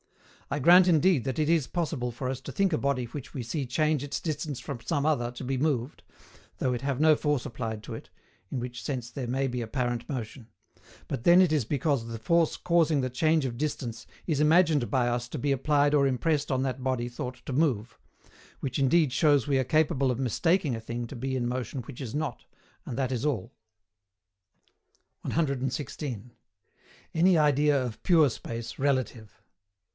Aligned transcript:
I 0.49 0.59
grant 0.59 0.87
indeed 0.89 1.23
that 1.25 1.39
it 1.39 1.47
is 1.47 1.67
possible 1.67 2.11
for 2.11 2.27
us 2.27 2.41
to 2.41 2.51
think 2.51 2.73
a 2.73 2.77
body 2.77 3.05
which 3.05 3.33
we 3.35 3.41
see 3.41 3.65
change 3.67 4.03
its 4.03 4.19
distance 4.19 4.59
from 4.59 4.81
some 4.81 5.05
other 5.05 5.31
to 5.31 5.43
be 5.45 5.57
moved, 5.57 6.03
though 6.57 6.73
it 6.73 6.81
have 6.81 6.99
no 6.99 7.15
force 7.15 7.45
applied 7.45 7.83
to 7.83 7.93
it 7.93 8.09
(in 8.49 8.59
which 8.59 8.83
sense 8.83 9.11
there 9.11 9.27
may 9.27 9.47
be 9.47 9.61
apparent 9.61 10.09
motion), 10.09 10.47
but 11.07 11.23
then 11.23 11.39
it 11.39 11.53
is 11.53 11.63
because 11.65 12.07
the 12.07 12.19
force 12.19 12.57
causing 12.57 12.99
the 12.99 13.11
change 13.11 13.45
of 13.45 13.57
distance 13.59 14.07
is 14.27 14.41
imagined 14.41 14.89
by 14.89 15.07
us 15.07 15.29
to 15.29 15.37
be 15.37 15.53
applied 15.53 15.93
or 15.93 16.05
impressed 16.07 16.51
on 16.51 16.63
that 16.63 16.83
body 16.83 17.07
thought 17.07 17.35
to 17.45 17.53
move; 17.53 17.97
which 18.59 18.79
indeed 18.79 19.13
shows 19.13 19.47
we 19.47 19.59
are 19.59 19.63
capable 19.63 20.11
of 20.11 20.19
mistaking 20.19 20.75
a 20.75 20.81
thing 20.81 21.05
to 21.07 21.15
be 21.15 21.35
in 21.35 21.47
motion 21.47 21.81
which 21.83 22.01
is 22.01 22.15
not, 22.15 22.43
and 22.85 22.97
that 22.97 23.11
is 23.11 23.23
all. 23.25 23.53
116. 25.21 26.31
ANY 27.13 27.37
IDEA 27.37 27.79
OF 27.85 28.01
PURE 28.03 28.29
SPACE 28.29 28.79
RELATIVE. 28.79 29.37